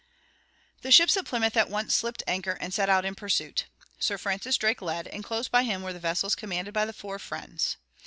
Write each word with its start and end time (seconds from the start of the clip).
The 0.81 0.91
ships 0.91 1.15
at 1.15 1.25
Plymouth 1.25 1.55
at 1.55 1.69
once 1.69 1.93
slipped 1.93 2.23
anchor 2.25 2.53
and 2.59 2.73
set 2.73 2.89
out 2.89 3.05
in 3.05 3.13
pursuit. 3.13 3.67
Sir 3.99 4.17
Francis 4.17 4.57
Drake 4.57 4.81
led, 4.81 5.05
and 5.07 5.23
close 5.23 5.47
by 5.47 5.61
him 5.61 5.83
were 5.83 5.93
the 5.93 5.99
vessels 5.99 6.33
commanded 6.33 6.73
by 6.73 6.85
the 6.85 6.91
four 6.91 7.19
friends. 7.19 7.77